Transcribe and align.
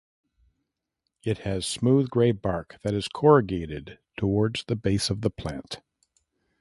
It 1.21 1.37
has 1.45 1.63
smooth 1.67 2.09
grey 2.09 2.31
bark 2.31 2.79
that 2.81 2.95
is 2.95 3.07
corrugated 3.07 3.99
towards 4.17 4.63
the 4.63 4.75
base 4.75 5.11
of 5.11 5.21
the 5.21 5.29
plant. 5.29 5.79